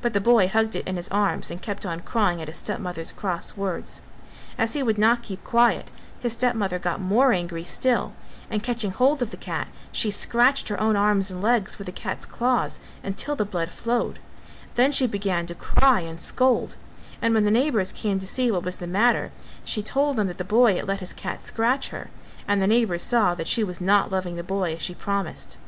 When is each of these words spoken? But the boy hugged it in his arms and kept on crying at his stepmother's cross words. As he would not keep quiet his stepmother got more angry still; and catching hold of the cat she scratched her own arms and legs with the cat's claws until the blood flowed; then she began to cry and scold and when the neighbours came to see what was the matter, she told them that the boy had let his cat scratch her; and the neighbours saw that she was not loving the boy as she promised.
But 0.00 0.12
the 0.12 0.20
boy 0.20 0.46
hugged 0.46 0.76
it 0.76 0.86
in 0.86 0.94
his 0.94 1.08
arms 1.08 1.50
and 1.50 1.60
kept 1.60 1.84
on 1.84 2.02
crying 2.02 2.40
at 2.40 2.46
his 2.46 2.56
stepmother's 2.58 3.10
cross 3.10 3.56
words. 3.56 4.00
As 4.56 4.74
he 4.74 4.82
would 4.84 4.96
not 4.96 5.24
keep 5.24 5.42
quiet 5.42 5.90
his 6.20 6.34
stepmother 6.34 6.78
got 6.78 7.00
more 7.00 7.32
angry 7.32 7.64
still; 7.64 8.12
and 8.48 8.62
catching 8.62 8.92
hold 8.92 9.22
of 9.22 9.32
the 9.32 9.36
cat 9.36 9.66
she 9.90 10.08
scratched 10.08 10.68
her 10.68 10.80
own 10.80 10.94
arms 10.94 11.32
and 11.32 11.42
legs 11.42 11.78
with 11.80 11.86
the 11.86 11.92
cat's 11.92 12.26
claws 12.26 12.78
until 13.02 13.34
the 13.34 13.44
blood 13.44 13.70
flowed; 13.70 14.20
then 14.76 14.92
she 14.92 15.08
began 15.08 15.46
to 15.46 15.56
cry 15.56 15.98
and 15.98 16.20
scold 16.20 16.76
and 17.20 17.34
when 17.34 17.44
the 17.44 17.50
neighbours 17.50 17.90
came 17.90 18.20
to 18.20 18.28
see 18.28 18.52
what 18.52 18.62
was 18.62 18.76
the 18.76 18.86
matter, 18.86 19.32
she 19.64 19.82
told 19.82 20.14
them 20.14 20.28
that 20.28 20.38
the 20.38 20.44
boy 20.44 20.76
had 20.76 20.86
let 20.86 21.00
his 21.00 21.12
cat 21.12 21.42
scratch 21.42 21.88
her; 21.88 22.08
and 22.46 22.62
the 22.62 22.68
neighbours 22.68 23.02
saw 23.02 23.34
that 23.34 23.48
she 23.48 23.64
was 23.64 23.80
not 23.80 24.12
loving 24.12 24.36
the 24.36 24.44
boy 24.44 24.74
as 24.74 24.80
she 24.80 24.94
promised. 24.94 25.58